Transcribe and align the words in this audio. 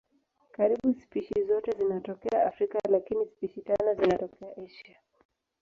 Karibu 0.51 0.93
spishi 0.99 1.43
zote 1.43 1.71
zinatokea 1.77 2.45
Afrika 2.45 2.79
lakini 2.89 3.25
spishi 3.27 3.61
tano 3.61 3.93
zinatokea 3.95 4.49
Asia. 4.57 4.97